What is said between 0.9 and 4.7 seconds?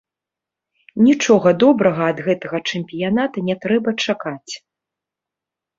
Нічога добрага ад гэтага чэмпіяната не трэба чакаць.